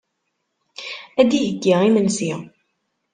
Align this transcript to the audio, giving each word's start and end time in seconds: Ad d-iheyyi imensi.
Ad 1.19 1.27
d-iheyyi 1.29 1.73
imensi. 1.87 2.31